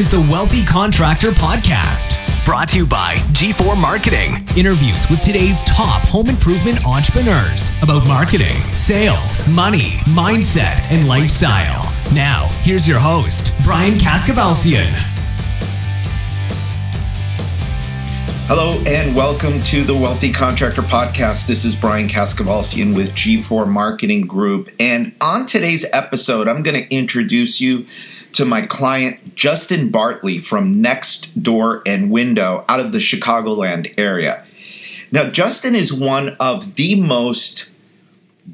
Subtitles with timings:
[0.00, 2.16] is the Wealthy Contractor Podcast.
[2.46, 4.48] Brought to you by G4 Marketing.
[4.56, 11.92] Interviews with today's top home improvement entrepreneurs about marketing, sales, money, mindset, and lifestyle.
[12.14, 14.90] Now, here's your host, Brian Kaskavalciyan.
[18.46, 21.46] Hello and welcome to the Wealthy Contractor Podcast.
[21.46, 24.70] This is Brian Kaskavalciyan with G4 Marketing Group.
[24.80, 27.84] And on today's episode, I'm going to introduce you
[28.34, 34.44] to my client, Justin Bartley from Next Door and Window out of the Chicagoland area.
[35.12, 37.70] Now, Justin is one of the most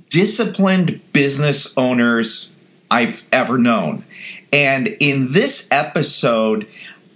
[0.09, 2.55] disciplined business owners
[2.91, 4.05] I've ever known.
[4.53, 6.69] And in this episode,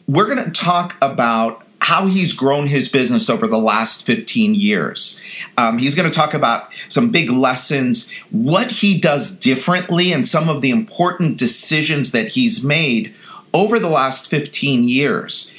[0.06, 5.20] we're going to talk about how he's grown his business over the last 15 years.
[5.56, 10.48] Um, he's going to talk about some big lessons, what he does differently, and some
[10.48, 13.14] of the important decisions that he's made
[13.52, 15.52] over the last 15 years.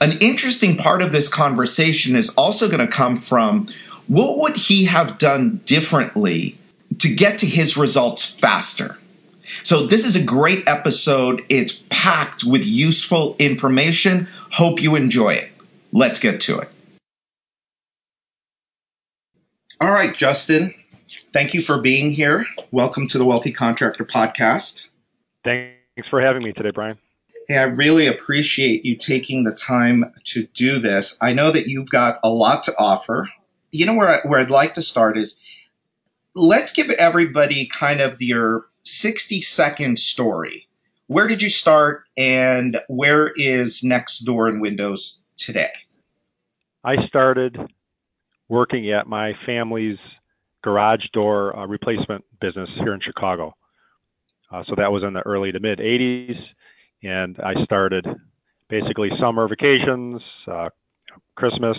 [0.00, 3.66] An interesting part of this conversation is also going to come from
[4.08, 6.58] what would he have done differently
[6.98, 8.96] to get to his results faster?
[9.62, 11.44] So, this is a great episode.
[11.48, 14.28] It's packed with useful information.
[14.50, 15.49] Hope you enjoy it.
[15.92, 16.68] Let's get to it.
[19.80, 20.74] All right, Justin,
[21.32, 22.46] thank you for being here.
[22.70, 24.88] Welcome to the Wealthy Contractor Podcast.
[25.42, 26.98] Thanks for having me today, Brian.
[27.48, 31.18] Hey, I really appreciate you taking the time to do this.
[31.20, 33.28] I know that you've got a lot to offer.
[33.72, 35.40] You know where I, where I'd like to start is
[36.34, 40.68] let's give everybody kind of your 60 second story.
[41.08, 45.70] Where did you start and where is Next Door and Windows today?
[46.84, 47.58] I started
[48.48, 49.98] working at my family's
[50.62, 53.54] garage door uh, replacement business here in Chicago.
[54.50, 56.36] Uh, so that was in the early to mid 80s,
[57.02, 58.06] and I started
[58.68, 60.20] basically summer vacations,
[60.50, 60.68] uh,
[61.36, 61.76] Christmas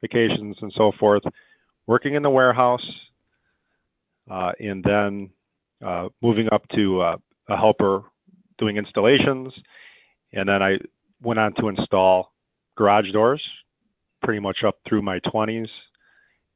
[0.00, 1.22] vacations, and so forth,
[1.86, 2.84] working in the warehouse,
[4.30, 5.30] uh, and then
[5.84, 7.16] uh, moving up to uh,
[7.48, 8.02] a helper
[8.58, 9.52] doing installations,
[10.32, 10.78] and then I
[11.22, 12.32] went on to install
[12.78, 13.42] garage doors
[14.22, 15.68] pretty much up through my 20s,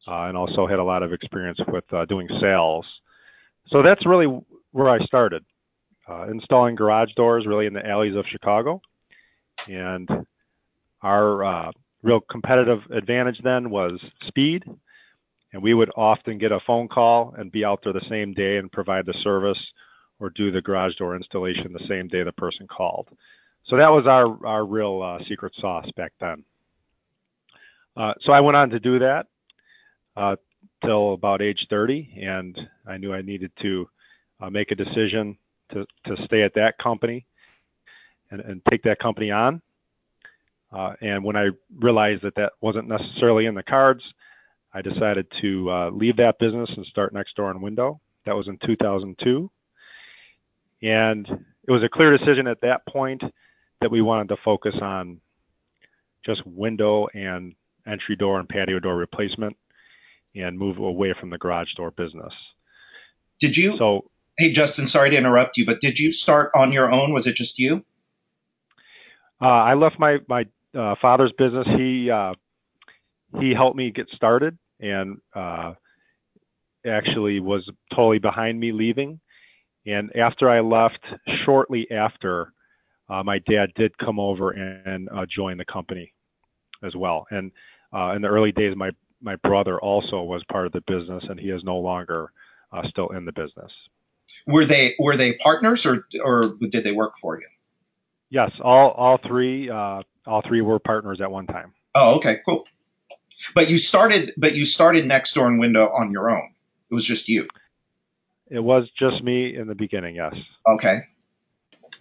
[0.06, 2.86] uh, and also had a lot of experience with uh, doing sales.
[3.68, 4.26] So that's really
[4.70, 5.44] where I started,
[6.08, 8.80] uh, installing garage doors really in the alleys of Chicago.
[9.68, 10.08] And
[11.02, 11.72] our uh,
[12.02, 14.64] real competitive advantage then was speed.
[15.52, 18.56] And we would often get a phone call and be out there the same day
[18.56, 19.58] and provide the service
[20.18, 23.08] or do the garage door installation the same day the person called.
[23.66, 26.44] So that was our, our real uh, secret sauce back then.
[27.96, 29.26] Uh, so I went on to do that
[30.16, 30.36] uh,
[30.84, 33.88] till about age 30, and I knew I needed to
[34.40, 35.36] uh, make a decision
[35.72, 37.26] to, to stay at that company
[38.30, 39.62] and, and take that company on.
[40.72, 44.02] Uh, and when I realized that that wasn't necessarily in the cards,
[44.72, 48.00] I decided to uh, leave that business and start Next Door and Window.
[48.24, 49.50] That was in 2002.
[50.82, 53.22] And it was a clear decision at that point
[53.82, 55.20] that we wanted to focus on
[56.24, 57.54] just window and
[57.86, 59.56] entry door and patio door replacement
[60.34, 62.32] and move away from the garage door business.
[63.40, 63.76] Did you?
[63.76, 67.12] So, hey, Justin, sorry to interrupt you, but did you start on your own?
[67.12, 67.84] Was it just you?
[69.40, 70.46] Uh, I left my my
[70.78, 71.66] uh, father's business.
[71.76, 72.34] He uh,
[73.40, 75.74] he helped me get started and uh,
[76.86, 79.20] actually was totally behind me leaving.
[79.86, 81.00] And after I left,
[81.44, 82.52] shortly after,
[83.12, 86.12] uh, my dad did come over and uh, join the company
[86.82, 87.26] as well.
[87.30, 87.52] And
[87.94, 88.90] uh, in the early days, my
[89.20, 92.32] my brother also was part of the business, and he is no longer
[92.72, 93.70] uh, still in the business.
[94.46, 97.46] Were they were they partners, or or did they work for you?
[98.30, 101.74] Yes, all all three uh, all three were partners at one time.
[101.94, 102.64] Oh, okay, cool.
[103.54, 106.54] But you started but you started Next Door and Window on your own.
[106.90, 107.46] It was just you.
[108.48, 110.16] It was just me in the beginning.
[110.16, 110.34] Yes.
[110.66, 111.00] Okay.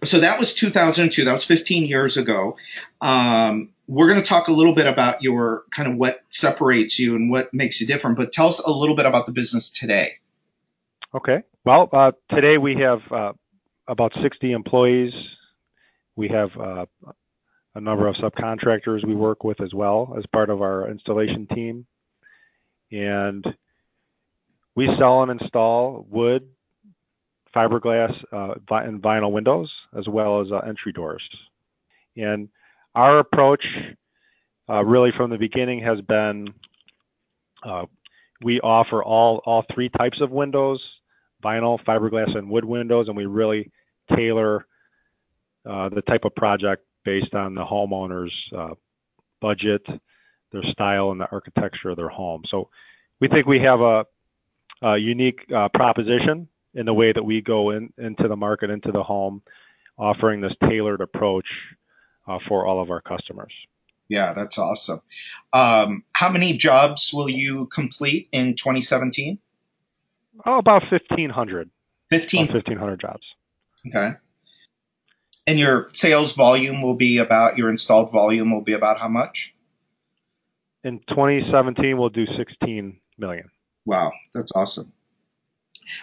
[0.04, 1.24] So that was 2002.
[1.24, 2.56] That was 15 years ago.
[3.00, 7.14] Um, we're going to talk a little bit about your kind of what separates you
[7.14, 10.14] and what makes you different, but tell us a little bit about the business today.
[11.14, 11.42] Okay.
[11.64, 13.32] Well, uh, today we have uh,
[13.86, 15.12] about 60 employees.
[16.16, 16.86] We have uh,
[17.74, 21.86] a number of subcontractors we work with as well as part of our installation team.
[22.90, 23.44] And
[24.74, 26.48] we sell and install wood,
[27.54, 31.22] fiberglass, uh, and vinyl windows, as well as uh, entry doors.
[32.16, 32.48] And
[32.94, 33.64] our approach,
[34.68, 36.48] uh, really from the beginning, has been
[37.64, 37.84] uh,
[38.42, 40.82] we offer all all three types of windows:
[41.44, 43.70] vinyl, fiberglass, and wood windows, and we really
[44.16, 44.66] tailor
[45.68, 48.74] uh, the type of project based on the homeowner's uh,
[49.40, 49.84] budget,
[50.52, 52.42] their style, and the architecture of their home.
[52.50, 52.68] So
[53.20, 54.04] we think we have a,
[54.82, 59.02] a unique proposition in the way that we go in, into the market, into the
[59.02, 59.42] home,
[59.98, 61.46] offering this tailored approach
[62.26, 63.52] uh, for all of our customers.
[64.08, 65.00] Yeah, that's awesome.
[65.52, 69.38] Um, how many jobs will you complete in 2017?
[70.44, 71.70] Oh, about 1,500.
[72.10, 72.46] 15?
[72.48, 73.22] 1,500 jobs.
[73.86, 74.10] Okay.
[75.46, 79.54] And your sales volume will be about, your installed volume will be about how much?
[80.84, 83.50] In 2017, we'll do 16 million.
[83.84, 84.92] Wow, that's awesome.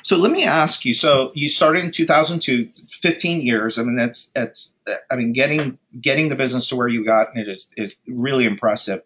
[0.03, 0.93] So let me ask you.
[0.93, 3.79] So you started in 2002, 15 years.
[3.79, 4.73] I mean, that's that's.
[5.11, 8.45] I mean, getting getting the business to where you got and it is is really
[8.45, 9.01] impressive.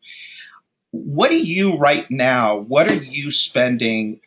[0.91, 2.57] What do you right now?
[2.57, 4.21] What are you spending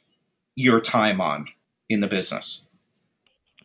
[0.55, 1.47] your time on
[1.89, 2.67] in the business?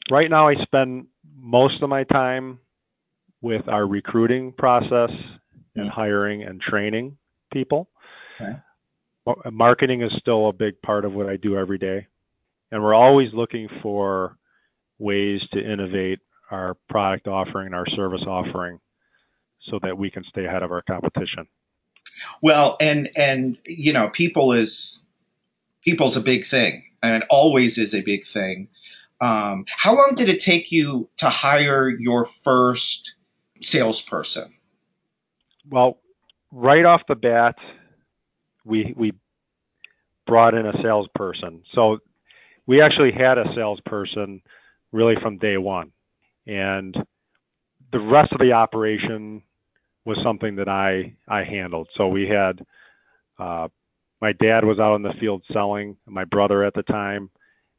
[0.10, 2.60] Right now, I spend most of my time
[3.42, 5.10] with our recruiting process
[5.75, 5.88] and mm-hmm.
[5.88, 7.18] hiring and training
[7.51, 7.89] people.
[8.39, 8.57] Okay.
[9.51, 12.07] Marketing is still a big part of what I do every day.
[12.72, 14.38] And we're always looking for
[14.98, 16.20] ways to innovate
[16.50, 18.80] our product offering, and our service offering,
[19.70, 21.48] so that we can stay ahead of our competition.
[22.42, 25.04] Well, and and you know, people is
[25.82, 28.70] people's a big thing, and always is a big thing.
[29.20, 33.16] Um, how long did it take you to hire your first
[33.62, 34.54] salesperson?
[35.70, 36.00] Well,
[36.52, 37.56] right off the bat,
[38.66, 39.14] we we
[40.26, 41.64] brought in a salesperson.
[41.74, 42.00] So
[42.68, 44.42] we actually had a salesperson
[44.92, 45.92] really from day one,
[46.46, 46.96] and
[47.92, 49.42] the rest of the operation
[50.06, 51.90] was something that I I handled.
[51.98, 52.66] So we had
[53.40, 53.68] uh,
[54.22, 57.30] my dad was out in the field selling, my brother at the time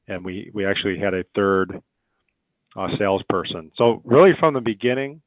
[0.08, 1.82] and we we actually had a third
[2.76, 3.70] uh, salesperson.
[3.76, 5.22] So really from the beginning,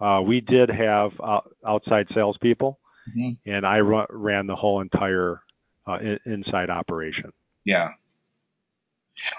[0.00, 2.78] uh, we did have uh, outside salespeople,
[3.10, 3.50] mm-hmm.
[3.50, 5.40] and I ru- ran the whole entire
[5.86, 7.32] uh, in- inside operation.
[7.64, 7.90] Yeah.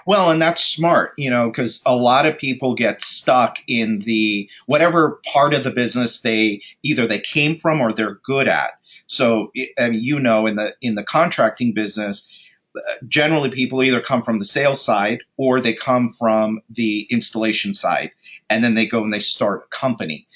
[0.06, 4.50] Well, and that's smart, you know, because a lot of people get stuck in the
[4.66, 8.72] whatever part of the business they either they came from or they're good at.
[9.06, 12.30] So, I mean, you know, in the in the contracting business,
[13.08, 18.12] generally people either come from the sales side or they come from the installation side
[18.50, 20.28] and then they go and they start a company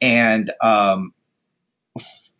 [0.00, 1.14] and um,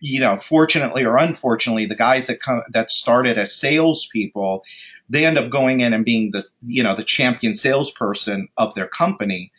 [0.07, 4.65] you know fortunately or unfortunately the guys that come that started as salespeople
[5.09, 8.89] they end up going in and being the you know the champion salesperson of their
[8.89, 9.53] company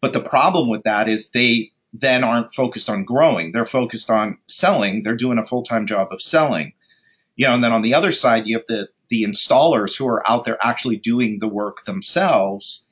[0.00, 4.38] but the problem with that is they then aren't focused on growing they're focused on
[4.46, 6.72] selling they're doing a full-time job of selling
[7.36, 10.28] you know and then on the other side you have the the installers who are
[10.28, 12.88] out there actually doing the work themselves.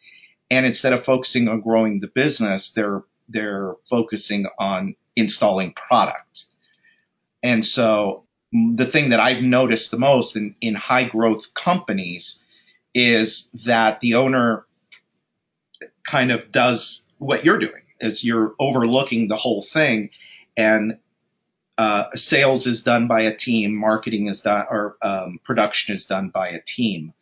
[0.50, 6.44] And instead of focusing on growing the business, they're they're focusing on installing product.
[7.42, 12.44] And so the thing that I've noticed the most in, in high growth companies
[12.94, 14.66] is that the owner
[16.04, 20.10] kind of does what you're doing is you're overlooking the whole thing
[20.56, 20.98] and
[21.78, 26.28] uh, sales is done by a team, marketing is done, or um, production is done
[26.28, 27.14] by a team.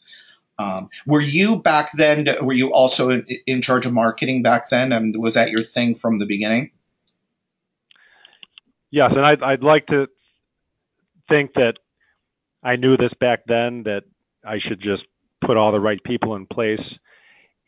[0.58, 2.26] Um, were you back then?
[2.42, 4.92] Were you also in, in charge of marketing back then?
[4.92, 6.72] And was that your thing from the beginning?
[8.90, 10.06] Yes, and I'd, I'd like to
[11.28, 11.74] think that
[12.62, 14.02] I knew this back then that
[14.44, 15.02] I should just
[15.44, 16.80] put all the right people in place.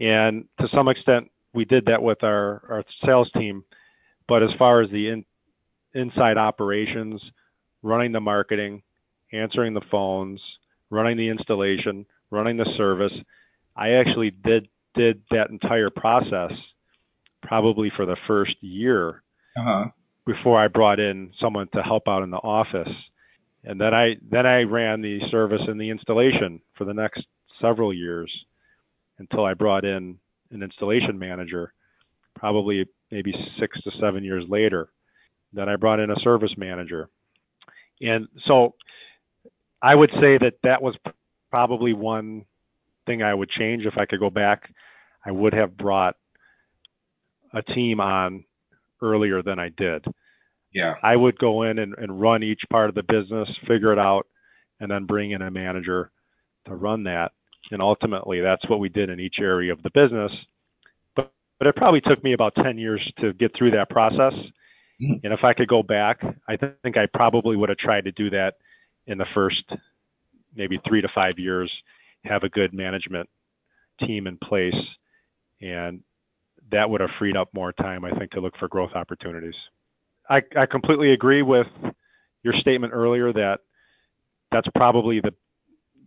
[0.01, 3.65] And to some extent, we did that with our, our sales team.
[4.29, 5.25] But as far as the in,
[5.95, 7.23] inside operations,
[7.83, 8.83] running the marketing,
[9.33, 10.41] answering the phones,
[10.91, 13.13] running the installation, running the service.
[13.77, 16.53] I actually did did that entire process
[17.43, 19.23] probably for the first year
[19.57, 19.87] uh-huh.
[20.27, 22.93] Before I brought in someone to help out in the office.
[23.65, 27.23] And then I then I ran the service and the installation for the next
[27.61, 28.31] several years
[29.19, 30.19] until I brought in
[30.51, 31.73] an installation manager,
[32.35, 34.89] probably maybe six to seven years later.
[35.53, 37.09] Then I brought in a service manager.
[38.01, 38.75] And so
[39.81, 40.97] I would say that that was
[41.53, 42.45] probably one
[43.07, 44.73] thing I would change if I could go back.
[45.25, 46.17] I would have brought
[47.55, 48.45] a team on
[49.03, 50.05] earlier than I did.
[50.73, 50.95] Yeah.
[51.03, 54.27] I would go in and, and run each part of the business, figure it out,
[54.81, 56.11] and then bring in a manager
[56.67, 57.33] to run that.
[57.71, 60.33] And ultimately, that's what we did in each area of the business.
[61.15, 64.33] But, but it probably took me about 10 years to get through that process.
[65.01, 65.25] Mm-hmm.
[65.25, 68.31] And if I could go back, I think I probably would have tried to do
[68.31, 68.55] that
[69.07, 69.63] in the first
[70.55, 71.73] maybe three to five years,
[72.25, 73.29] have a good management
[74.01, 74.75] team in place,
[75.61, 76.01] and
[76.73, 79.55] that would have freed up more time, I think, to look for growth opportunities.
[80.29, 81.67] I, I completely agree with
[82.43, 83.59] your statement earlier that
[84.51, 85.33] that's probably the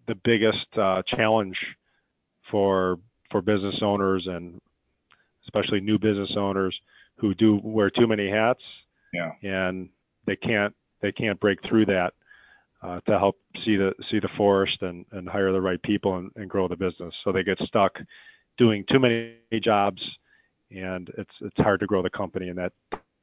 [0.08, 1.58] the biggest uh, challenge
[2.52, 2.98] for
[3.32, 4.60] for business owners and
[5.46, 6.76] especially new business owners
[7.18, 8.62] who do wear too many hats.
[9.14, 9.32] Yeah.
[9.42, 9.90] And
[10.28, 12.14] they can't they can't break through that
[12.82, 16.32] uh, to help see the see the forest and, and hire the right people and,
[16.36, 17.14] and grow the business.
[17.24, 17.94] So they get stuck
[18.58, 20.02] doing too many jobs,
[20.72, 22.74] and it's it's hard to grow the company in that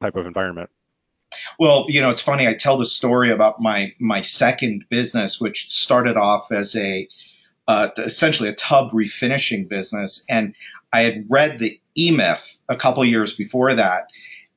[0.01, 0.69] type of environment.
[1.59, 2.47] Well, you know, it's funny.
[2.47, 7.07] I tell the story about my my second business, which started off as a
[7.67, 10.55] uh, essentially a tub refinishing business, and
[10.91, 12.19] I had read the E
[12.69, 14.07] a couple years before that,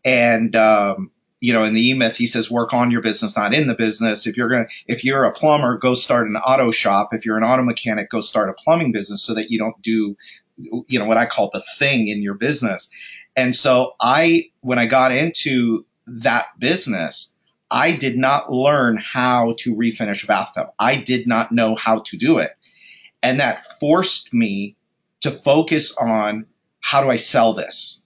[0.05, 3.55] and um, you know, in the E Myth, he says, work on your business, not
[3.55, 4.27] in the business.
[4.27, 7.11] If you're gonna, if you're a plumber, go start an auto shop.
[7.13, 10.17] If you're an auto mechanic, go start a plumbing business so that you don't do,
[10.57, 12.91] you know, what I call the thing in your business.
[13.37, 17.35] And so I, when I got into that business,
[17.71, 20.69] I did not learn how to refinish a bathtub.
[20.79, 22.53] I did not know how to do it.
[23.23, 24.77] And that forced me
[25.21, 26.47] to focus on
[26.81, 28.05] how do I sell this?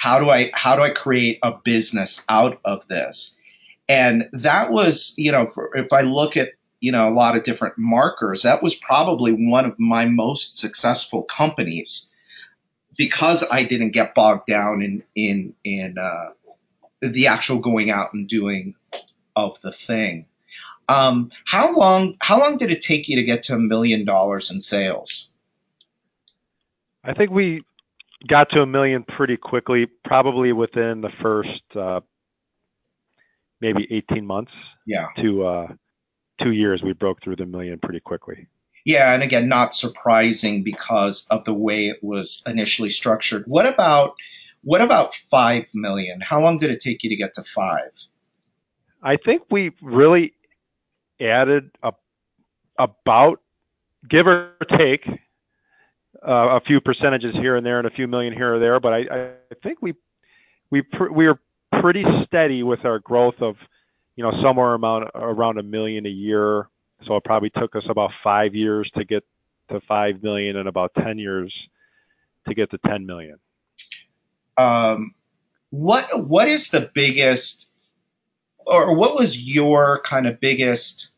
[0.00, 3.36] How do I how do I create a business out of this?
[3.86, 7.42] And that was, you know, for, if I look at you know a lot of
[7.42, 12.10] different markers, that was probably one of my most successful companies
[12.96, 16.30] because I didn't get bogged down in in in uh,
[17.02, 18.76] the actual going out and doing
[19.36, 20.24] of the thing.
[20.88, 24.50] Um, how long how long did it take you to get to a million dollars
[24.50, 25.30] in sales?
[27.04, 27.64] I think we
[28.28, 32.00] got to a million pretty quickly, probably within the first uh,
[33.60, 34.52] maybe 18 months.
[34.86, 35.06] Yeah.
[35.16, 35.66] To uh,
[36.42, 38.48] two years, we broke through the million pretty quickly.
[38.84, 43.44] Yeah, and again, not surprising because of the way it was initially structured.
[43.46, 44.14] What about
[44.62, 46.20] what about five million?
[46.20, 47.92] How long did it take you to get to five?
[49.02, 50.34] I think we really
[51.20, 51.92] added a,
[52.78, 53.40] about
[54.08, 55.06] give or take
[56.26, 58.92] uh, a few percentages here and there and a few million here or there, but
[58.92, 59.94] I, I think we
[60.70, 61.38] we pr- we are
[61.80, 63.56] pretty steady with our growth of
[64.16, 66.68] you know somewhere around around a million a year.
[67.06, 69.24] So it probably took us about five years to get
[69.70, 71.52] to five million and about ten years
[72.46, 73.38] to get to ten million.
[74.58, 75.14] Um,
[75.70, 77.68] what what is the biggest
[78.66, 81.10] or what was your kind of biggest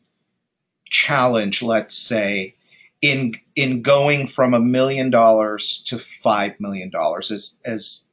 [0.85, 2.55] challenge, let's say,
[3.03, 8.05] in in going from a million dollars to five million dollars as as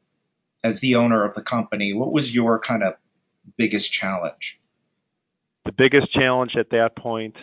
[0.63, 1.95] as the owner of the company?
[1.95, 2.95] What was your kind of
[3.57, 4.61] biggest challenge?
[5.65, 7.37] The biggest challenge at that point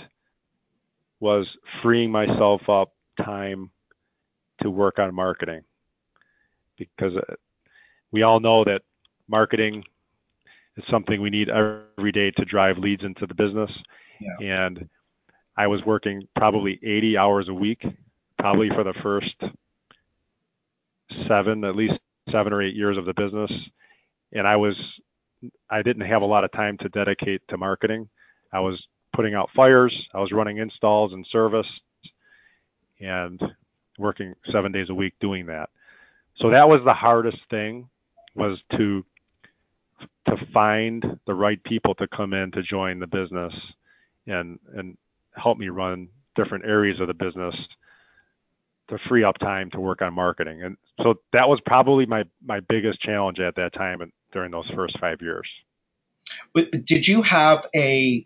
[1.19, 1.47] was
[1.81, 3.71] freeing myself up time
[4.61, 5.61] to work on marketing
[6.77, 7.33] because uh,
[8.11, 8.81] we all know that
[9.29, 9.83] marketing
[10.75, 13.71] is something we need every day to drive leads into the business.
[14.19, 14.65] Yeah.
[14.65, 14.89] And
[15.57, 17.83] I was working probably 80 hours a week,
[18.37, 19.35] probably for the first
[21.27, 21.95] seven, at least
[22.33, 23.51] seven or eight years of the business.
[24.33, 24.75] And I was,
[25.69, 28.07] I didn't have a lot of time to dedicate to marketing.
[28.53, 28.81] I was
[29.15, 31.65] putting out fires, I was running installs and service,
[32.99, 33.41] and
[33.97, 35.69] working seven days a week doing that.
[36.39, 37.89] So that was the hardest thing
[38.35, 39.03] was to
[40.27, 43.53] to find the right people to come in to join the business
[44.27, 44.95] and and
[45.37, 47.55] help me run different areas of the business
[48.89, 50.63] to free up time to work on marketing.
[50.63, 54.69] And so that was probably my my biggest challenge at that time and during those
[54.75, 55.47] first five years.
[56.53, 58.25] Did you have a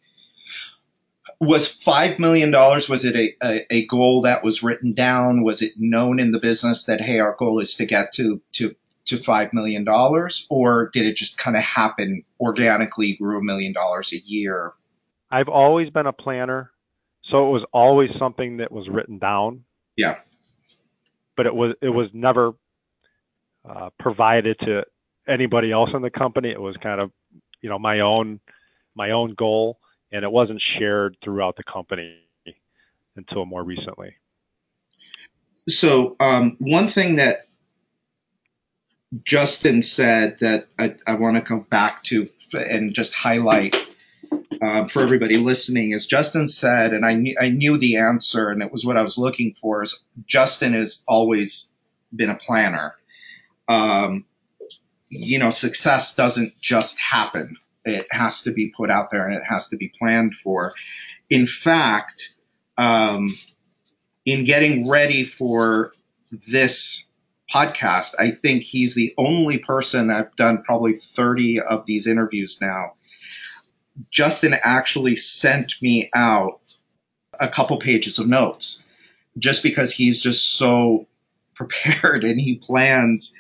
[1.40, 2.90] was five million dollars?
[2.90, 5.44] Was it a, a, a, goal that was written down?
[5.44, 8.76] Was it known in the business that hey, our goal is to get to to
[9.06, 13.74] to five million dollars, or did it just kind of happen organically, grew a million
[13.74, 14.74] dollars a year?
[15.32, 16.71] I've always been a planner.
[17.32, 19.64] So it was always something that was written down.
[19.96, 20.18] Yeah.
[21.38, 22.54] But it was it was never
[23.68, 24.84] uh, provided to
[25.28, 26.50] anybody else in the company.
[26.50, 27.12] It was kind of
[27.62, 28.42] you know my own
[28.96, 29.80] my own goal,
[30.12, 32.18] and it wasn't shared throughout the company
[33.16, 34.16] until more recently.
[35.70, 37.48] So um, one thing that
[39.24, 43.91] Justin said that I, I want to come back to and just highlight
[44.62, 48.62] um, for everybody listening, as Justin said, and I, knew, I knew the answer, and
[48.62, 49.84] it was what I was looking for.
[49.84, 51.74] Is Justin has always
[52.16, 52.96] been a planner.
[53.68, 54.26] Um,
[55.10, 57.58] you know, success doesn't just happen.
[57.84, 60.74] It has to be put out there and it has to be planned for.
[61.30, 62.36] In fact,
[62.78, 63.30] um,
[64.26, 65.92] in getting ready for
[66.32, 67.08] this
[67.52, 68.16] podcast.
[68.18, 72.94] I think he's the only person I've done probably 30 of these interviews now.
[74.10, 76.60] Justin actually sent me out
[77.40, 78.84] a couple pages of notes
[79.38, 81.08] just because he's just so
[81.56, 83.36] prepared and he plans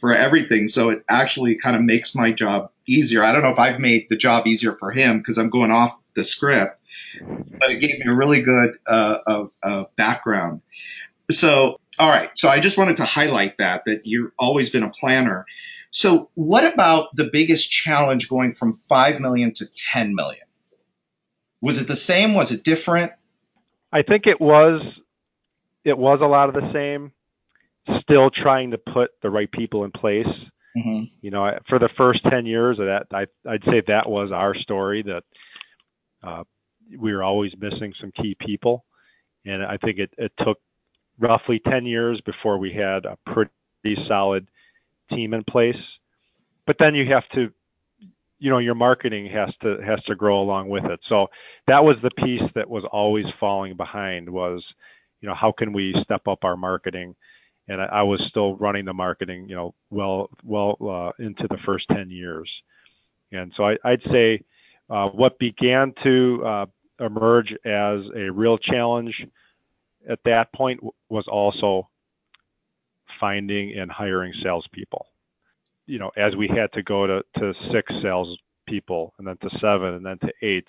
[0.00, 0.68] for everything.
[0.68, 3.24] So it actually kind of makes my job easier.
[3.24, 5.98] I don't know if I've made the job easier for him because I'm going off
[6.14, 6.80] the script,
[7.20, 10.62] but it gave me a really good uh, uh, background.
[11.30, 12.30] So, all right.
[12.34, 15.46] So I just wanted to highlight that, that you've always been a planner.
[15.90, 20.44] So what about the biggest challenge going from 5 million to 10 million?
[21.60, 22.34] Was it the same?
[22.34, 23.12] Was it different?
[23.92, 24.82] I think it was,
[25.84, 27.12] it was a lot of the same
[28.02, 30.26] still trying to put the right people in place.
[30.76, 31.04] Mm-hmm.
[31.20, 34.54] You know, for the first 10 years of that, I, I'd say that was our
[34.54, 35.24] story that
[36.22, 36.44] uh,
[36.96, 38.84] we were always missing some key people.
[39.44, 40.58] And I think it, it took
[41.18, 43.50] roughly 10 years before we had a pretty
[44.06, 44.46] solid
[45.10, 45.76] team in place.
[46.66, 47.52] But then you have to,
[48.38, 51.00] you know, your marketing has to has to grow along with it.
[51.08, 51.26] So
[51.66, 54.62] that was the piece that was always falling behind was,
[55.20, 57.14] you know, how can we step up our marketing?
[57.70, 61.58] and I, I was still running the marketing, you know, well well uh, into the
[61.64, 62.50] first 10 years.
[63.32, 64.42] And so I, would say
[64.90, 66.66] uh, what began to uh,
[66.98, 69.14] emerge as a real challenge
[70.08, 71.88] at that point was also
[73.20, 75.06] finding and hiring salespeople.
[75.86, 79.94] You know, as we had to go to, to six salespeople and then to seven
[79.94, 80.66] and then to eight,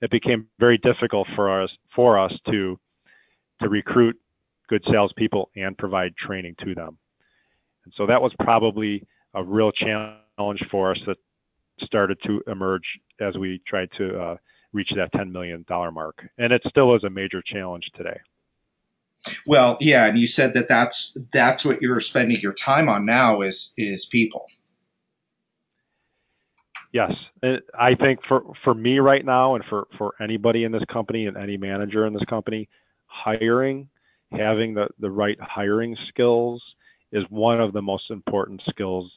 [0.00, 2.78] it became very difficult for us for us to
[3.62, 4.18] to recruit
[4.68, 6.98] good salespeople and provide training to them.
[7.84, 11.18] And so that was probably a real challenge for us that
[11.82, 12.84] started to emerge
[13.20, 14.36] as we tried to uh,
[14.72, 16.24] reach that $10 million mark.
[16.38, 18.18] And it still is a major challenge today.
[19.46, 23.42] Well, yeah, and you said that that's that's what you're spending your time on now
[23.42, 24.46] is is people.
[26.92, 31.26] Yes, I think for for me right now, and for for anybody in this company
[31.26, 32.68] and any manager in this company,
[33.06, 33.88] hiring
[34.36, 36.62] having the, the right hiring skills
[37.12, 39.10] is one of the most important skills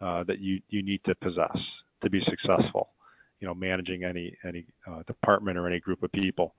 [0.00, 1.56] uh, that you, you need to possess
[2.02, 2.90] to be successful.
[3.40, 6.54] You know, managing any any uh, department or any group of people.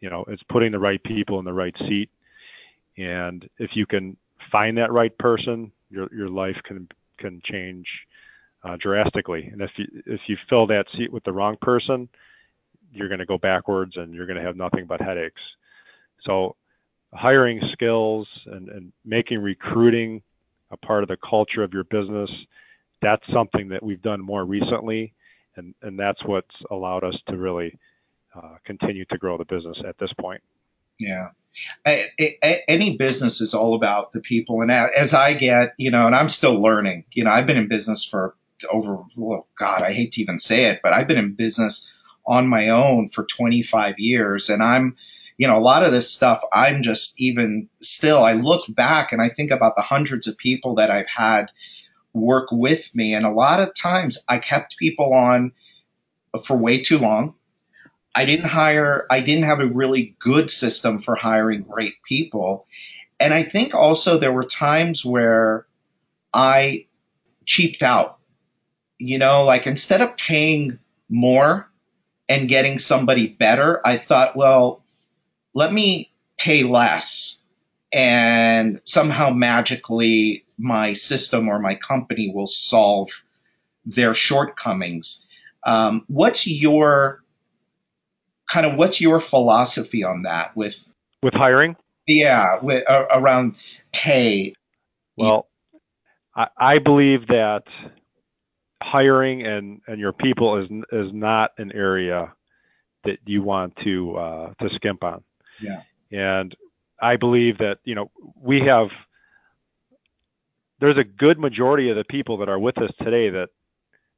[0.00, 2.10] You know, it's putting the right people in the right seat,
[2.96, 4.16] and if you can
[4.50, 7.86] find that right person, your your life can can change
[8.64, 9.48] uh, drastically.
[9.52, 12.08] And if you if you fill that seat with the wrong person,
[12.92, 15.40] you're going to go backwards and you're going to have nothing but headaches.
[16.24, 16.56] So
[17.12, 20.22] hiring skills and, and making recruiting
[20.70, 22.30] a part of the culture of your business,
[23.02, 25.12] that's something that we've done more recently.
[25.56, 27.78] And, and that's what's allowed us to really
[28.34, 30.42] uh, continue to grow the business at this point.
[30.98, 31.28] Yeah.
[31.84, 32.10] I,
[32.42, 34.62] I, any business is all about the people.
[34.62, 37.68] And as I get, you know, and I'm still learning, you know, I've been in
[37.68, 38.34] business for
[38.70, 41.90] over, oh God, I hate to even say it, but I've been in business
[42.26, 44.96] on my own for 25 years and I'm,
[45.36, 49.20] you know, a lot of this stuff, I'm just even still, I look back and
[49.20, 51.46] I think about the hundreds of people that I've had
[52.12, 53.14] work with me.
[53.14, 55.52] And a lot of times I kept people on
[56.44, 57.34] for way too long.
[58.14, 62.66] I didn't hire, I didn't have a really good system for hiring great people.
[63.18, 65.66] And I think also there were times where
[66.32, 66.86] I
[67.44, 68.18] cheaped out.
[68.98, 71.68] You know, like instead of paying more
[72.28, 74.84] and getting somebody better, I thought, well,
[75.54, 77.42] let me pay less
[77.92, 83.10] and somehow magically my system or my company will solve
[83.84, 85.26] their shortcomings.
[85.64, 87.21] Um, what's your
[88.50, 91.76] kind of what's your philosophy on that with with hiring?
[92.06, 93.58] Yeah, with, uh, around
[93.92, 94.54] pay.
[95.16, 95.48] Well,
[96.34, 97.62] I, I believe that
[98.82, 102.32] hiring and and your people is is not an area
[103.04, 105.22] that you want to uh, to skimp on.
[105.60, 105.82] Yeah.
[106.10, 106.54] And
[107.00, 108.88] I believe that, you know, we have
[110.80, 113.48] there's a good majority of the people that are with us today that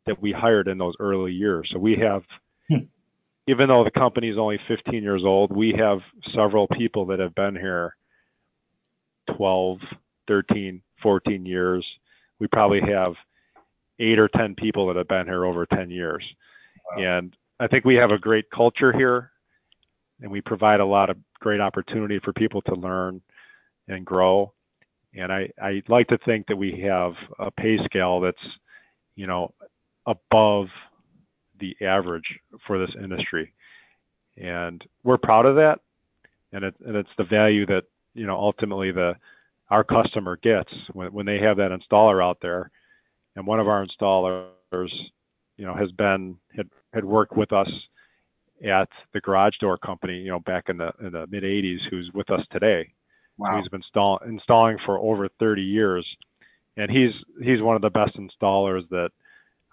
[0.06, 1.68] that we hired in those early years.
[1.72, 2.22] So we have.
[3.46, 5.98] Even though the company is only 15 years old, we have
[6.34, 7.94] several people that have been here
[9.36, 9.78] 12,
[10.28, 11.86] 13, 14 years.
[12.40, 13.14] We probably have
[13.98, 16.24] eight or 10 people that have been here over 10 years.
[16.96, 17.18] Wow.
[17.18, 19.30] And I think we have a great culture here
[20.20, 23.20] and we provide a lot of great opportunity for people to learn
[23.88, 24.52] and grow.
[25.14, 28.36] And I, I like to think that we have a pay scale that's,
[29.16, 29.52] you know,
[30.06, 30.66] above
[31.64, 33.52] the average for this industry.
[34.36, 35.80] And we're proud of that.
[36.52, 39.16] And, it, and it's the value that, you know, ultimately the
[39.70, 42.70] our customer gets when, when they have that installer out there.
[43.34, 44.48] And one of our installers,
[45.56, 47.68] you know, has been had, had worked with us
[48.64, 52.10] at the garage door company, you know, back in the in the mid 80s, who's
[52.14, 52.92] with us today.
[53.36, 53.58] Wow.
[53.58, 56.06] He's been install, installing for over 30 years,
[56.76, 59.10] and he's he's one of the best installers that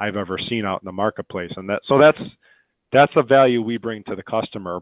[0.01, 1.51] I've ever seen out in the marketplace.
[1.55, 2.17] And that so that's
[2.91, 4.79] that's the value we bring to the customer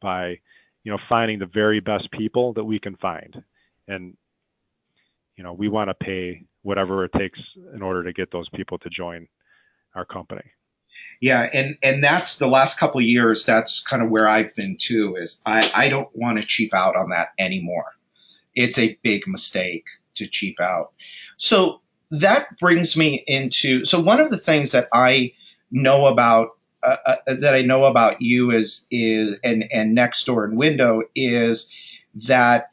[0.00, 0.38] by
[0.84, 3.42] you know finding the very best people that we can find,
[3.88, 4.16] and
[5.36, 7.38] you know we want to pay whatever it takes
[7.74, 9.26] in order to get those people to join
[9.96, 10.44] our company.
[11.20, 13.44] Yeah, and and that's the last couple of years.
[13.44, 15.16] That's kind of where I've been too.
[15.16, 17.86] Is I I don't want to cheap out on that anymore.
[18.54, 20.92] It's a big mistake to cheap out.
[21.36, 21.80] So
[22.10, 25.32] that brings me into so one of the things that I
[25.70, 26.50] know about
[26.82, 31.74] uh, uh, that I know about you is is and and Nextdoor and Window is
[32.26, 32.70] that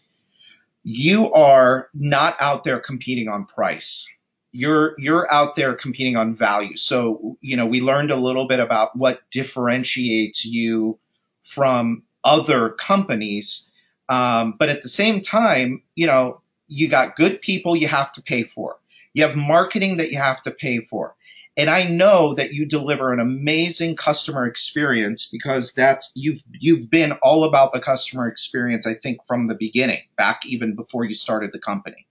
[0.83, 4.17] you are not out there competing on price
[4.57, 6.77] you're you're out there competing on value.
[6.77, 10.97] So, you know, we learned a little bit about what differentiates you
[11.43, 13.71] from other companies.
[14.09, 18.21] Um, but at the same time, you know, you got good people you have to
[18.23, 18.77] pay for.
[19.17, 21.15] You have marketing that you have to pay for.
[21.57, 27.13] And I know that you deliver an amazing customer experience because that's you've you've been
[27.13, 31.51] all about the customer experience, I think, from the beginning, back even before you started
[31.51, 32.05] the company.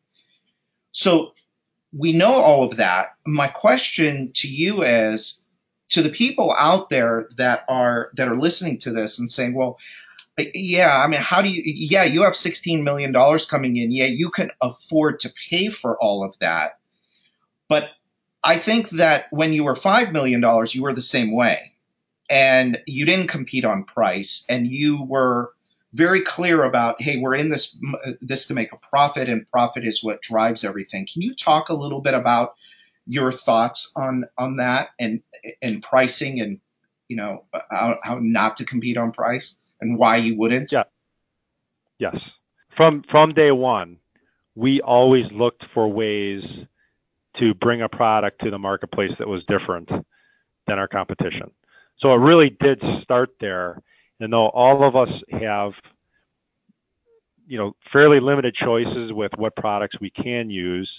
[0.91, 1.35] So
[1.93, 3.15] we know all of that.
[3.25, 5.45] My question to you is
[5.91, 9.79] to the people out there that are that are listening to this and saying, well,
[10.55, 13.93] yeah, I mean, how do you yeah, you have 16 million dollars coming in.
[13.93, 16.81] Yeah, you can afford to pay for all of that.
[17.69, 17.91] But
[18.43, 21.73] I think that when you were 5 million dollars, you were the same way.
[22.29, 25.53] And you didn't compete on price and you were
[25.93, 27.79] very clear about, hey, we're in this
[28.21, 31.07] this to make a profit, and profit is what drives everything.
[31.11, 32.55] Can you talk a little bit about
[33.07, 35.23] your thoughts on on that and
[35.63, 36.61] and pricing and
[37.09, 40.73] you know how, how not to compete on price and why you wouldn't?
[40.73, 40.85] Yeah.
[41.99, 42.17] Yes.
[42.77, 43.99] From from day one,
[44.55, 46.43] we always looked for ways
[47.39, 51.51] to bring a product to the marketplace that was different than our competition.
[51.99, 53.83] So it really did start there
[54.21, 55.73] and though all of us have
[57.47, 60.91] you know fairly limited choices with what products we can use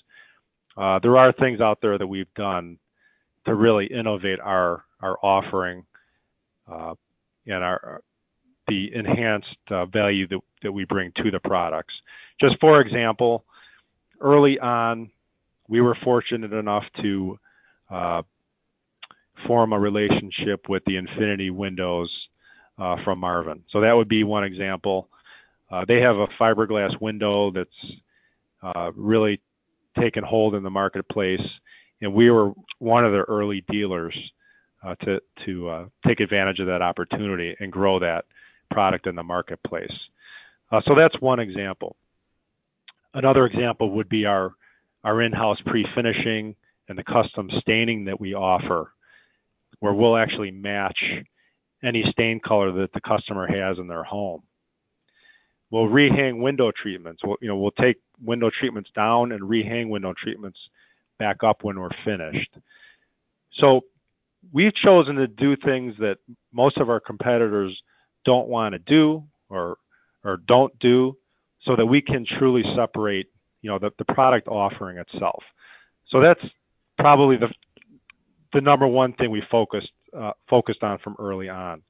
[0.78, 2.78] uh, there are things out there that we've done
[3.45, 5.86] to really innovate our our offering
[6.71, 6.93] uh,
[7.45, 8.02] and our
[8.67, 11.93] the enhanced uh, value that, that we bring to the products.
[12.41, 13.45] Just for example,
[14.19, 15.10] early on,
[15.67, 17.39] we were fortunate enough to
[17.89, 18.21] uh,
[19.45, 22.10] form a relationship with the Infinity Windows
[22.80, 23.63] uh, from Marvin.
[23.71, 25.10] So that would be one example.
[25.69, 27.69] Uh, they have a fiberglass window that's
[28.63, 29.41] uh, really
[29.99, 31.41] taken hold in the marketplace,
[32.01, 34.15] and we were one of the early dealers
[34.84, 38.25] uh, to to uh, take advantage of that opportunity and grow that
[38.71, 39.91] product in the marketplace.
[40.71, 41.95] Uh, so that's one example.
[43.13, 44.53] Another example would be our
[45.08, 46.54] our in-house pre-finishing
[46.89, 48.91] and the custom staining that we offer,
[49.80, 50.98] where we'll actually match
[51.82, 54.43] any stain color that the customer has in their home.
[55.72, 57.22] We'll rehang window treatments.
[57.24, 60.60] We'll, you know, we'll take window treatments down and rehang window treatments
[61.20, 62.58] back up when we're finished.
[63.62, 63.86] So
[64.52, 66.17] we've chosen to do things that
[66.52, 67.82] most of our competitors
[68.26, 69.78] don't want to do or
[70.26, 71.15] or don't do
[71.62, 73.28] so that we can truly separate
[73.67, 75.43] you know the, the product offering itself
[76.10, 76.39] so that's
[76.97, 77.47] probably the
[78.53, 81.82] the number one thing we focused uh, focused on from early on.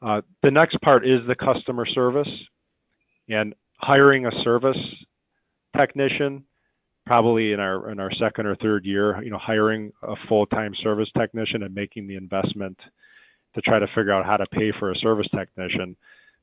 [0.00, 2.28] Uh, the next part is the customer service
[3.28, 4.76] and hiring a service
[5.76, 6.44] technician
[7.06, 11.08] probably in our in our second or third year you know hiring a full-time service
[11.18, 12.78] technician and making the investment
[13.54, 15.96] to try to figure out how to pay for a service technician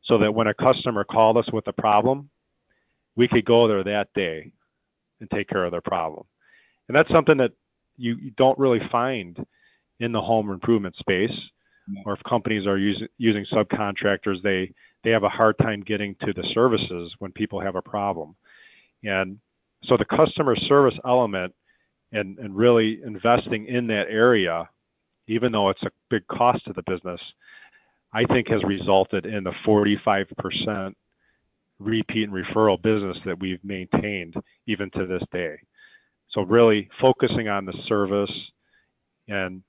[0.05, 2.29] so that when a customer called us with a problem
[3.15, 4.51] we could go there that day
[5.19, 6.25] and take care of their problem
[6.87, 7.51] and that's something that
[7.97, 9.37] you, you don't really find
[9.99, 11.31] in the home improvement space,
[12.05, 14.73] or if companies are using using subcontractors, they
[15.03, 18.35] they have a hard time getting to the services when people have a problem.
[19.03, 19.37] And
[19.85, 21.53] so the customer service element
[22.13, 24.69] and, and really investing in that area,
[25.27, 27.19] even though it's a big cost to the business,
[28.13, 30.93] I think has resulted in the 45%
[31.83, 34.35] repeat and referral business that we've maintained
[34.67, 35.55] even to this day.
[36.31, 38.31] So really focusing on the service
[39.27, 39.61] and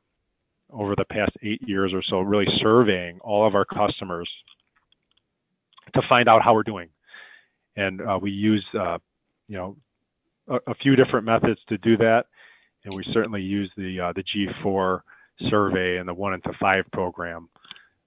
[0.70, 4.28] over the past eight years or so, really surveying all of our customers
[5.94, 6.88] to find out how we're doing.
[7.76, 8.98] And uh, we use uh,
[9.48, 9.76] you know,
[10.48, 12.24] a, a, few different methods to do that,
[12.84, 15.00] and we certainly use the uh, the G4
[15.50, 17.48] survey and the one into five program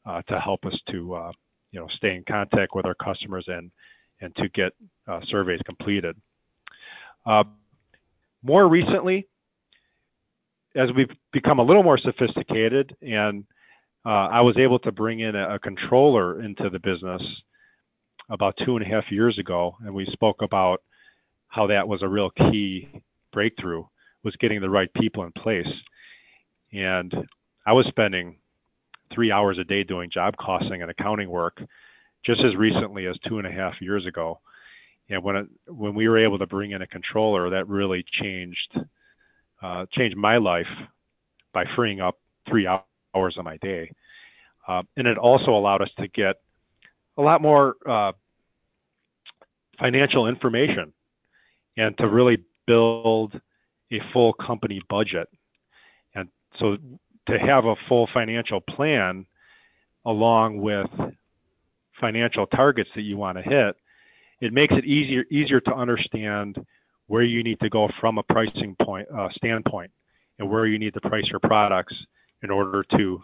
[0.05, 1.31] uh, to help us to uh,
[1.71, 3.71] you know stay in contact with our customers and
[4.21, 4.73] and to get
[5.07, 6.15] uh, surveys completed.
[7.25, 7.43] Uh,
[8.43, 9.27] more recently,
[10.75, 13.45] as we've become a little more sophisticated and
[14.05, 17.21] uh, I was able to bring in a, a, controller into the business
[18.29, 20.81] about two and a half years ago, and we spoke about
[21.49, 22.87] how that was a real key
[23.33, 23.83] breakthrough
[24.23, 25.67] was getting the right people in place.
[26.71, 27.13] And
[27.65, 28.37] I was spending
[29.13, 31.61] three hours a day doing job costing and accounting work
[32.25, 34.39] just as recently as two and a half years ago.
[35.09, 38.79] And when it, when we were able to bring in a controller, that really changed
[39.61, 40.67] uh, changed my life
[41.53, 43.91] by freeing up three hours of my day.
[44.67, 46.35] Uh, and it also allowed us to get
[47.17, 48.11] a lot more uh,
[49.79, 50.93] financial information
[51.77, 53.33] and to really build
[53.91, 55.27] a full company budget.
[56.13, 56.77] And so
[57.27, 59.25] to have a full financial plan
[60.05, 60.89] along with
[61.99, 63.75] financial targets that you want to hit,
[64.39, 66.57] it makes it easier easier to understand
[67.07, 69.91] where you need to go from a pricing point uh, standpoint
[70.39, 71.95] and where you need to price your products
[72.43, 73.21] in order to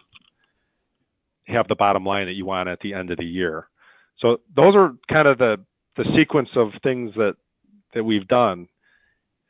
[1.46, 3.68] have the bottom line that you want at the end of the year.
[4.18, 5.58] So those are kind of the
[5.96, 7.36] the sequence of things that
[7.94, 8.68] that we've done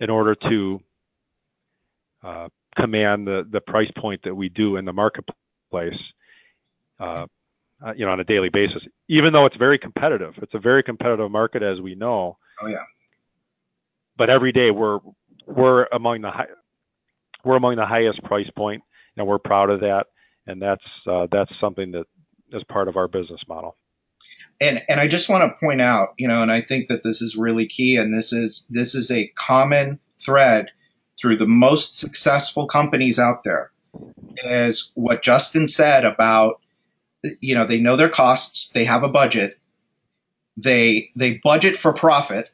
[0.01, 0.81] in order to
[2.23, 6.01] uh, command the the price point that we do in the marketplace.
[6.99, 7.27] Uh,
[7.85, 10.35] uh, you know, on a daily basis, even though it's very competitive.
[10.43, 12.39] It's a very competitive market, as we know.
[12.61, 12.85] Oh yeah.
[14.17, 15.01] But every day we're
[15.47, 16.47] we're among the high,
[17.45, 18.83] we're among the highest price point,
[19.17, 20.07] and we're proud of that.
[20.47, 22.07] And that's uh, that's something that
[22.53, 23.77] is part of our business model.
[24.61, 27.23] And and I just want to point out, you know, and I think that this
[27.23, 30.71] is really key, and this is this is a common thread
[31.21, 33.73] through the most successful companies out there,
[34.37, 36.61] is what Justin said about
[37.41, 39.59] you know, they know their costs, they have a budget,
[40.57, 42.51] they they budget for profit,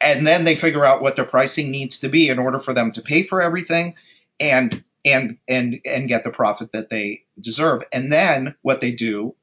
[0.00, 2.90] and then they figure out what their pricing needs to be in order for them
[2.92, 3.94] to pay for everything
[4.40, 7.82] and and and and get the profit that they deserve.
[7.92, 9.34] And then what they do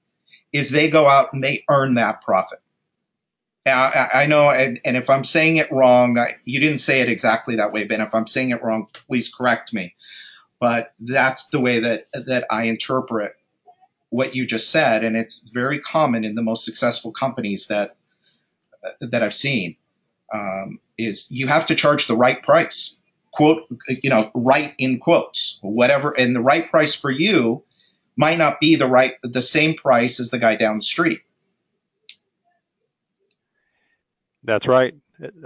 [0.54, 2.60] is they go out and they earn that profit.
[3.68, 7.74] I, I know, and, if I'm saying it wrong, you didn't say it exactly that
[7.74, 8.00] way, Ben.
[8.00, 9.96] If I'm saying it wrong, please correct me.
[10.60, 13.36] But that's the way that that I interpret
[14.10, 17.96] what you just said, and it's very common in the most successful companies that
[19.02, 19.78] that I've seen.
[20.34, 23.00] Um, is you have to charge the right price,
[23.32, 27.64] quote, you know, right in quotes, whatever, and the right price for you
[28.16, 31.20] might not be the right, the same price as the guy down the street.
[34.44, 34.94] That's right.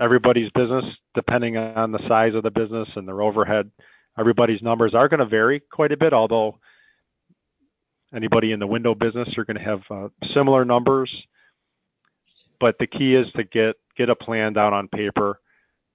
[0.01, 3.71] Everybody's business, depending on the size of the business and their overhead,
[4.17, 6.13] everybody's numbers are going to vary quite a bit.
[6.13, 6.59] Although
[8.13, 11.11] anybody in the window business are going to have uh, similar numbers.
[12.59, 15.39] But the key is to get get a plan down on paper.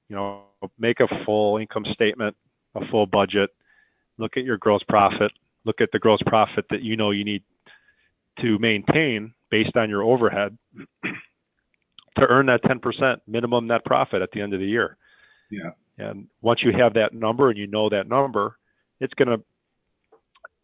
[0.08, 0.42] You know,
[0.78, 2.36] make a full income statement,
[2.74, 3.50] a full budget.
[4.18, 5.32] Look at your gross profit.
[5.64, 7.42] Look at the gross profit that you know you need
[8.40, 10.56] to maintain based on your overhead
[12.16, 14.96] to earn that 10% minimum net profit at the end of the year.
[15.50, 15.70] Yeah.
[15.98, 18.56] And once you have that number and you know that number,
[19.00, 19.44] it's going to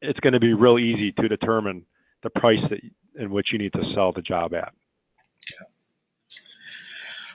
[0.00, 1.84] it's going to be real easy to determine
[2.22, 2.80] the price that
[3.20, 4.72] in which you need to sell the job at.
[5.50, 5.66] Yeah.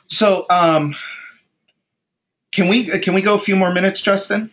[0.08, 0.96] So, um,
[2.52, 4.52] can we can we go a few more minutes, Justin?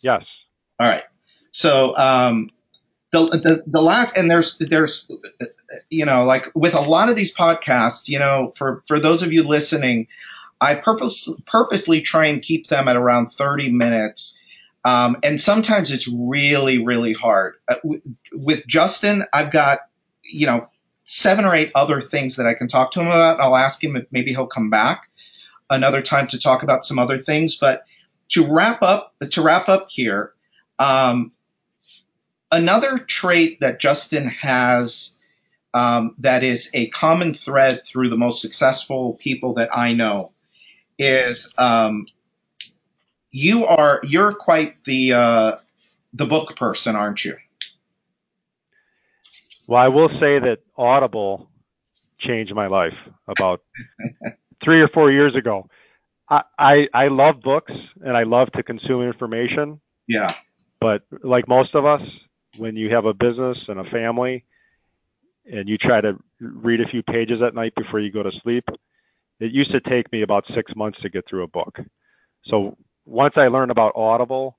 [0.00, 0.24] Yes.
[0.80, 1.04] All right.
[1.52, 2.50] So, um,
[3.12, 5.10] the, the the last and there's there's
[5.88, 9.32] you know like with a lot of these podcasts, you know, for for those of
[9.32, 10.08] you listening,
[10.60, 14.40] I purpose purposely try and keep them at around 30 minutes
[14.84, 17.54] um, and sometimes it's really, really hard.
[17.66, 17.76] Uh,
[18.32, 19.80] with Justin, I've got,
[20.22, 20.68] you know,
[21.04, 23.40] seven or eight other things that I can talk to him about.
[23.40, 25.08] I'll ask him if maybe he'll come back
[25.70, 27.56] another time to talk about some other things.
[27.56, 27.84] But
[28.30, 30.32] to wrap up, to wrap up here,
[30.78, 31.32] um,
[32.50, 35.16] another trait that Justin has
[35.72, 40.32] um, that is a common thread through the most successful people that I know
[40.98, 42.06] is um,
[43.34, 45.56] you are you're quite the uh,
[46.12, 47.36] the book person, aren't you?
[49.66, 51.50] Well, I will say that Audible
[52.20, 52.94] changed my life
[53.26, 53.62] about
[54.64, 55.68] three or four years ago.
[56.30, 59.80] I, I I love books and I love to consume information.
[60.06, 60.32] Yeah.
[60.80, 62.02] But like most of us,
[62.56, 64.44] when you have a business and a family,
[65.50, 68.64] and you try to read a few pages at night before you go to sleep,
[69.40, 71.80] it used to take me about six months to get through a book.
[72.44, 74.56] So once I learned about Audible,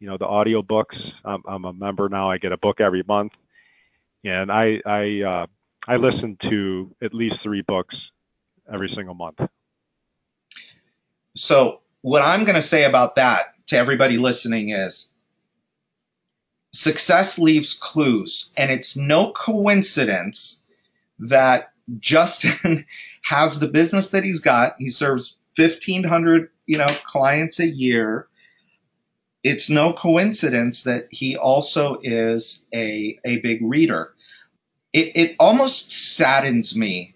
[0.00, 2.30] you know, the audio books, I'm, I'm a member now.
[2.30, 3.32] I get a book every month,
[4.24, 5.46] and I I uh,
[5.86, 7.94] I listen to at least three books
[8.72, 9.40] every single month.
[11.34, 15.12] So what I'm going to say about that to everybody listening is
[16.72, 20.62] success leaves clues, and it's no coincidence
[21.20, 22.86] that Justin
[23.22, 24.76] has the business that he's got.
[24.78, 28.26] He serves 1,500, you know, clients a year.
[29.42, 34.14] It's no coincidence that he also is a, a big reader.
[34.92, 37.14] It, it almost saddens me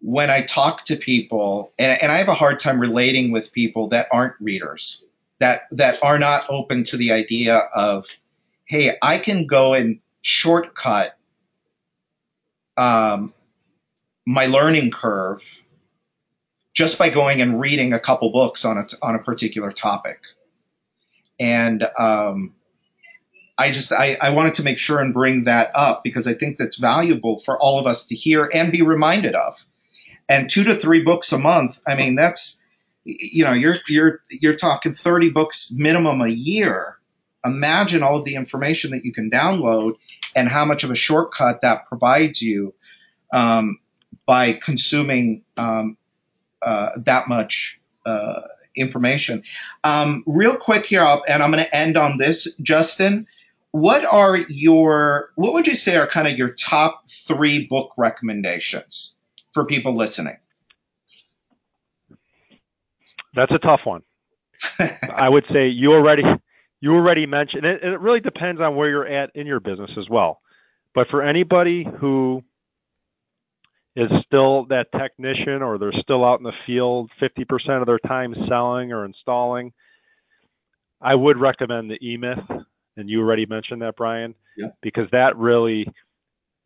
[0.00, 3.88] when I talk to people, and, and I have a hard time relating with people
[3.88, 5.04] that aren't readers,
[5.38, 8.06] that that are not open to the idea of,
[8.64, 11.16] hey, I can go and shortcut
[12.76, 13.32] um,
[14.26, 15.64] my learning curve
[16.80, 20.24] just by going and reading a couple books on a on a particular topic.
[21.38, 22.54] And um,
[23.58, 26.56] I just I, I wanted to make sure and bring that up because I think
[26.56, 29.62] that's valuable for all of us to hear and be reminded of.
[30.26, 32.58] And two to three books a month, I mean that's
[33.04, 36.96] you know you're you're you're talking 30 books minimum a year.
[37.44, 39.96] Imagine all of the information that you can download
[40.34, 42.72] and how much of a shortcut that provides you.
[43.34, 43.80] Um,
[44.26, 45.96] by consuming um,
[46.62, 48.42] that much uh,
[48.74, 49.42] information.
[49.84, 53.26] Um, real quick here, I'll, and I'm going to end on this, Justin.
[53.72, 59.16] What are your, what would you say are kind of your top three book recommendations
[59.52, 60.36] for people listening?
[63.34, 64.02] That's a tough one.
[64.78, 66.22] I would say you already
[66.80, 70.08] you already mentioned it, it really depends on where you're at in your business as
[70.08, 70.40] well.
[70.94, 72.42] But for anybody who
[73.96, 78.34] is still that technician or they're still out in the field 50% of their time
[78.48, 79.72] selling or installing,
[81.00, 82.64] I would recommend the eMyth.
[82.96, 84.68] And you already mentioned that, Brian, yeah.
[84.82, 85.86] because that really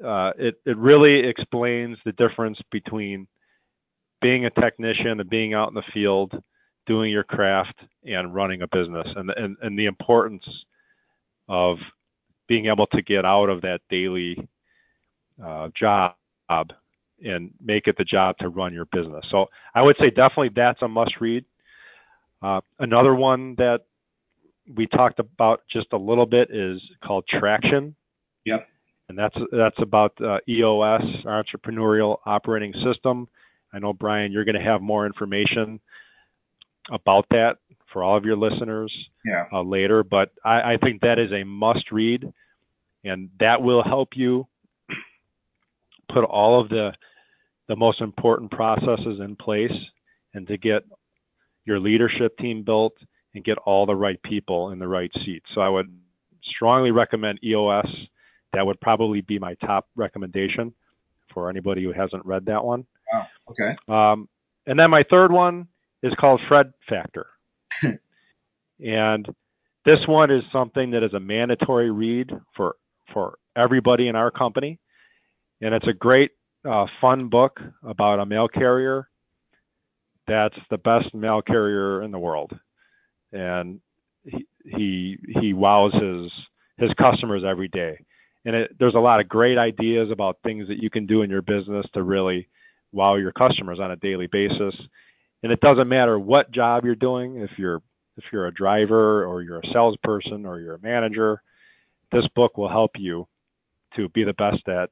[0.05, 3.27] uh, it it really explains the difference between
[4.21, 6.33] being a technician and being out in the field,
[6.87, 10.45] doing your craft and running a business, and and and the importance
[11.49, 11.79] of
[12.49, 14.49] being able to get out of that daily
[15.45, 16.15] uh, job
[17.25, 19.25] and make it the job to run your business.
[19.31, 21.45] So I would say definitely that's a must read.
[22.43, 23.81] Uh, another one that
[24.77, 27.95] we talked about just a little bit is called Traction.
[28.45, 28.69] Yep.
[29.09, 33.29] And that's that's about uh, EOS, our entrepreneurial operating system.
[33.73, 35.81] I know Brian, you're going to have more information
[36.91, 37.57] about that
[37.93, 38.93] for all of your listeners
[39.25, 39.45] yeah.
[39.53, 42.33] uh, later, but I, I think that is a must read,
[43.05, 44.47] and that will help you
[46.13, 46.93] put all of the
[47.69, 49.73] the most important processes in place
[50.35, 50.83] and to get
[51.65, 52.95] your leadership team built
[53.35, 55.47] and get all the right people in the right seats.
[55.55, 55.93] So I would
[56.57, 57.87] strongly recommend EOS.
[58.53, 60.73] That would probably be my top recommendation
[61.33, 62.87] for anybody who hasn't read that one.
[63.13, 63.27] Wow.
[63.51, 63.77] Okay.
[63.89, 64.29] Um,
[64.67, 65.69] and then my third one
[66.03, 67.27] is called Fred Factor.
[68.81, 69.27] and
[69.85, 72.77] this one is something that is a mandatory read for
[73.13, 74.79] for everybody in our company
[75.61, 76.33] and it's a great
[76.65, 79.09] uh, fun book about a mail carrier
[80.27, 82.53] that's the best mail carrier in the world.
[83.33, 83.81] And
[84.25, 86.33] he he, he wows his
[86.79, 87.99] his customers every day.
[88.47, 91.31] And it, there's a lot of great ideas about things that you can do in
[91.31, 92.49] your business to really
[92.93, 94.75] wow your customers on a daily basis.
[95.43, 97.83] And it doesn't matter what job you're doing if you're
[98.17, 101.43] if you're a driver or you're a salesperson or you're a manager
[102.13, 103.27] this book will help you
[103.97, 104.91] to be the best at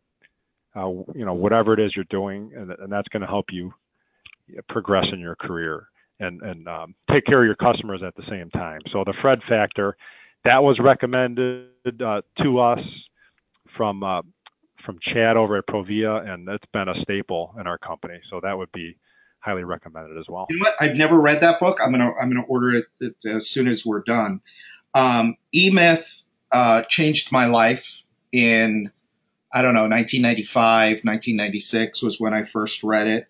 [0.77, 3.73] uh, you know whatever it is you're doing, and, and that's going to help you
[4.69, 5.89] progress in your career
[6.21, 8.81] and and um, take care of your customers at the same time.
[8.93, 9.97] So the Fred factor
[10.45, 11.69] that was recommended
[12.05, 12.81] uh, to us
[13.77, 14.23] from uh,
[14.85, 18.21] from Chad over at Provia, and it's been a staple in our company.
[18.31, 18.97] So that would be
[19.41, 20.47] highly recommended as well.
[20.51, 20.75] You know what?
[20.81, 21.79] I've never read that book.
[21.83, 24.41] I'm gonna I'm gonna order it, it as soon as we're done.
[24.95, 28.91] Um, E Myth uh, changed my life in
[29.53, 33.29] I don't know, 1995, 1996 was when I first read it.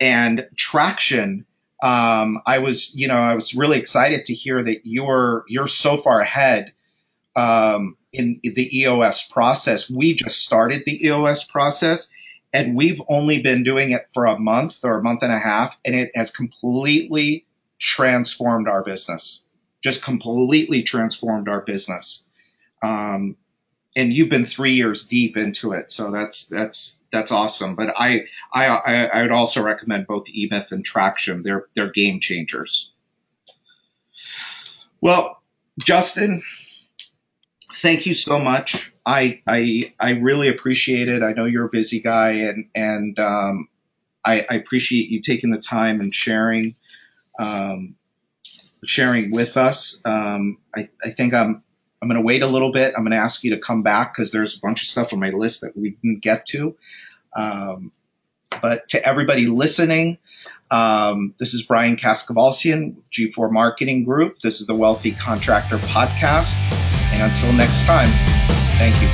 [0.00, 1.44] And Traction,
[1.82, 5.96] um, I was, you know, I was really excited to hear that you're you're so
[5.96, 6.72] far ahead
[7.36, 9.90] um, in the EOS process.
[9.90, 12.10] We just started the EOS process,
[12.52, 15.78] and we've only been doing it for a month or a month and a half,
[15.84, 17.46] and it has completely
[17.78, 19.44] transformed our business.
[19.82, 22.24] Just completely transformed our business.
[22.82, 23.36] Um,
[23.98, 27.74] and you've been three years deep into it, so that's that's that's awesome.
[27.74, 31.42] But I, I, I would also recommend both eMyth and Traction.
[31.42, 32.92] They're they're game changers.
[35.00, 35.42] Well,
[35.80, 36.42] Justin,
[37.74, 38.92] thank you so much.
[39.04, 41.24] I I I really appreciate it.
[41.24, 43.68] I know you're a busy guy, and and um,
[44.24, 46.76] I, I, appreciate you taking the time and sharing
[47.38, 47.96] um,
[48.84, 50.02] sharing with us.
[50.04, 51.64] Um, I, I think I'm
[52.00, 52.94] I'm going to wait a little bit.
[52.96, 55.20] I'm going to ask you to come back because there's a bunch of stuff on
[55.20, 56.76] my list that we didn't get to.
[57.34, 57.92] Um,
[58.62, 60.18] but to everybody listening,
[60.70, 64.38] um, this is Brian Kaskavalciyan, G4 Marketing Group.
[64.38, 66.56] This is the Wealthy Contractor Podcast.
[67.12, 68.08] And until next time,
[68.78, 69.08] thank you.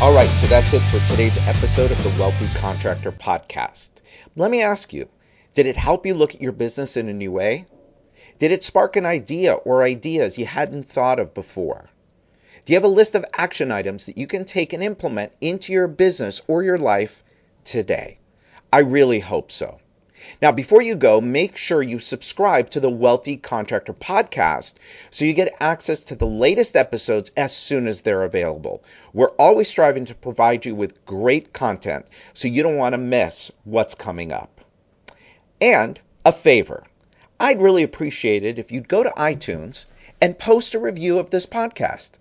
[0.00, 3.90] All right, so that's it for today's episode of the Wealthy Contractor Podcast.
[4.34, 5.08] Let me ask you
[5.54, 7.66] did it help you look at your business in a new way?
[8.42, 11.88] Did it spark an idea or ideas you hadn't thought of before?
[12.64, 15.72] Do you have a list of action items that you can take and implement into
[15.72, 17.22] your business or your life
[17.62, 18.18] today?
[18.72, 19.78] I really hope so.
[20.42, 24.74] Now, before you go, make sure you subscribe to the Wealthy Contractor Podcast
[25.10, 28.82] so you get access to the latest episodes as soon as they're available.
[29.12, 33.52] We're always striving to provide you with great content so you don't want to miss
[33.62, 34.60] what's coming up.
[35.60, 36.82] And a favor
[37.42, 39.86] I'd really appreciate it if you'd go to iTunes
[40.20, 42.12] and post a review of this podcast.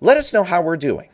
[0.00, 1.10] Let us know how we're doing.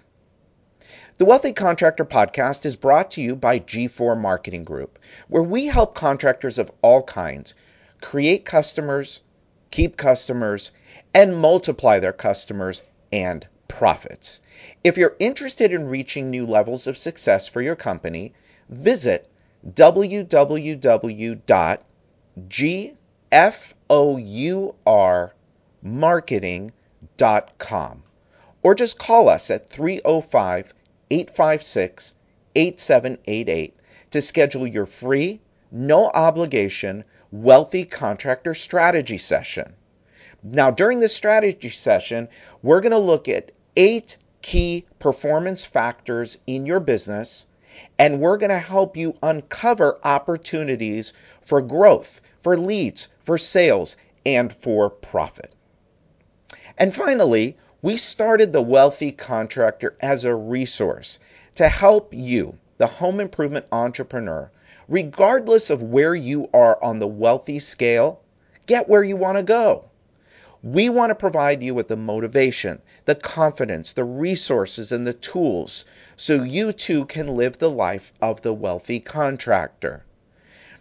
[1.19, 5.97] The Wealthy Contractor Podcast is brought to you by G4 Marketing Group, where we help
[5.97, 7.55] contractors of all kinds
[8.01, 9.25] create customers,
[9.73, 10.71] keep customers,
[11.13, 14.43] and multiply their customers and profits.
[14.85, 18.33] If you're interested in reaching new levels of success for your company,
[18.69, 19.29] visit
[19.69, 20.21] www.g
[23.33, 25.33] F O U R
[25.83, 28.03] marketing.com
[28.63, 30.75] or just call us at 305
[31.11, 32.15] 856
[32.55, 33.77] 8788
[34.11, 39.75] to schedule your free, no obligation, wealthy contractor strategy session.
[40.43, 42.29] Now, during this strategy session,
[42.63, 47.47] we're going to look at eight key performance factors in your business,
[47.99, 51.13] and we're going to help you uncover opportunities
[51.43, 55.55] for growth for leads, for sales, and for profit.
[56.77, 61.21] And finally, we started the Wealthy Contractor as a resource
[61.55, 64.51] to help you, the home improvement entrepreneur,
[64.89, 68.21] regardless of where you are on the wealthy scale,
[68.67, 69.85] get where you want to go.
[70.65, 75.85] We want to provide you with the motivation, the confidence, the resources, and the tools
[76.17, 80.05] so you too can live the life of the wealthy contractor.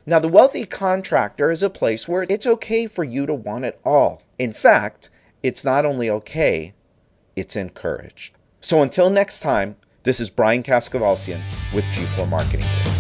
[0.06, 3.80] Now, the wealthy contractor is a place where it's okay for you to want it
[3.84, 4.22] all.
[4.38, 5.10] In fact,
[5.43, 6.74] it's not only okay,
[7.36, 8.34] it's encouraged.
[8.62, 11.41] So until next time, this is Brian Kaskavalciyan
[11.74, 12.99] with G4 Marketing.